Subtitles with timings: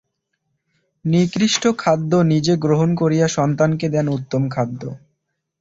[1.05, 4.81] নিকৃষ্ট খাদ্য নিজে গ্রহণ করিয়া সন্তানকে দেন উত্তম খাদ্য।